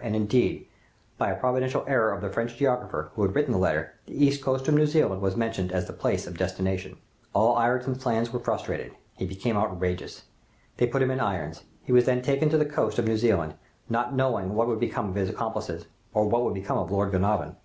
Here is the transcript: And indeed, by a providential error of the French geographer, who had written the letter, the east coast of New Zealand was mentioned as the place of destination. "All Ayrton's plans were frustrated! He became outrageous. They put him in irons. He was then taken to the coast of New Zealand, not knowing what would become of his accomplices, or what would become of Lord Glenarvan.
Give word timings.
And 0.00 0.14
indeed, 0.14 0.68
by 1.16 1.32
a 1.32 1.34
providential 1.40 1.82
error 1.88 2.12
of 2.12 2.20
the 2.20 2.30
French 2.30 2.56
geographer, 2.56 3.10
who 3.16 3.22
had 3.22 3.34
written 3.34 3.50
the 3.50 3.58
letter, 3.58 3.94
the 4.06 4.24
east 4.24 4.40
coast 4.44 4.68
of 4.68 4.74
New 4.74 4.86
Zealand 4.86 5.20
was 5.20 5.34
mentioned 5.36 5.72
as 5.72 5.88
the 5.88 5.92
place 5.92 6.24
of 6.24 6.38
destination. 6.38 6.98
"All 7.34 7.58
Ayrton's 7.60 8.00
plans 8.00 8.32
were 8.32 8.38
frustrated! 8.38 8.92
He 9.16 9.26
became 9.26 9.56
outrageous. 9.56 10.22
They 10.76 10.86
put 10.86 11.02
him 11.02 11.10
in 11.10 11.18
irons. 11.18 11.64
He 11.82 11.90
was 11.90 12.04
then 12.04 12.22
taken 12.22 12.48
to 12.50 12.58
the 12.58 12.64
coast 12.64 13.00
of 13.00 13.06
New 13.08 13.16
Zealand, 13.16 13.54
not 13.88 14.14
knowing 14.14 14.54
what 14.54 14.68
would 14.68 14.78
become 14.78 15.08
of 15.08 15.16
his 15.16 15.30
accomplices, 15.30 15.86
or 16.14 16.28
what 16.28 16.44
would 16.44 16.54
become 16.54 16.78
of 16.78 16.92
Lord 16.92 17.10
Glenarvan. 17.10 17.56